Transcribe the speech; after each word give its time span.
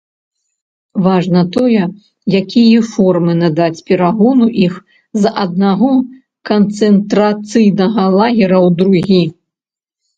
Важна 1.07 1.41
тое, 1.55 1.83
якія 2.41 2.79
формы 2.93 3.33
надаць 3.43 3.83
перагону 3.91 4.45
іх 4.65 4.73
з 5.21 5.37
аднаго 5.45 5.91
канцэнтрацыйнага 6.55 8.03
лагера 8.21 8.57
ў 8.69 8.79
другі. 8.83 9.23